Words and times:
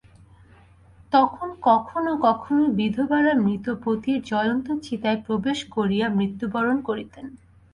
তখন 1.13 1.49
কখনও 1.61 2.13
কখনও 2.27 2.65
বিধবারা 2.77 3.33
মৃত 3.43 3.65
পতির 3.83 4.19
জ্বলন্ত 4.23 4.67
চিতায় 4.83 5.19
প্রবেশ 5.25 5.59
করিয়া 5.75 6.07
মৃত্যু 6.17 6.45
বরণ 6.53 6.77
করিতেন। 6.81 7.25